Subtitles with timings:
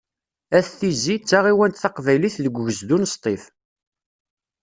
[0.55, 3.43] Ayt Tizi d taɣiwant taqbaylit deg ugezdu n Sṭif.